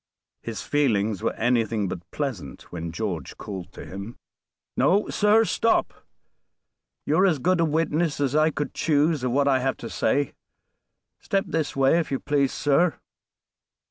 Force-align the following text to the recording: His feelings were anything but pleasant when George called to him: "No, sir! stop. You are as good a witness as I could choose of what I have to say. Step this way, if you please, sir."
His 0.41 0.63
feelings 0.63 1.21
were 1.21 1.33
anything 1.35 1.87
but 1.87 2.09
pleasant 2.09 2.71
when 2.71 2.91
George 2.91 3.37
called 3.37 3.71
to 3.73 3.85
him: 3.85 4.17
"No, 4.75 5.07
sir! 5.09 5.45
stop. 5.45 5.93
You 7.05 7.17
are 7.19 7.25
as 7.27 7.37
good 7.37 7.59
a 7.59 7.65
witness 7.65 8.19
as 8.19 8.35
I 8.35 8.49
could 8.49 8.73
choose 8.73 9.23
of 9.23 9.29
what 9.31 9.47
I 9.47 9.59
have 9.59 9.77
to 9.77 9.91
say. 9.91 10.33
Step 11.19 11.45
this 11.49 11.75
way, 11.75 11.99
if 11.99 12.09
you 12.11 12.19
please, 12.19 12.51
sir." 12.51 12.95